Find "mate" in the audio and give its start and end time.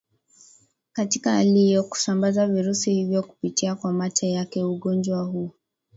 3.93-4.29